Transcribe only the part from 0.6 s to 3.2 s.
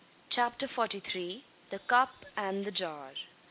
FORTY THREE. THE CUP AND THE JAR.